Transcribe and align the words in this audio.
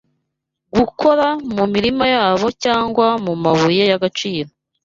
gukora 0.75 1.27
mu 1.55 1.63
mirima 1.73 2.05
yabo 2.15 2.47
cyangwa 2.63 3.07
mu 3.25 3.33
mabuye 3.43 3.83
y’agaciro.” 3.91 4.49